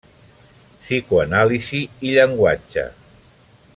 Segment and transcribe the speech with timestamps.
[0.85, 2.87] Psicoanàlisi i llenguatge.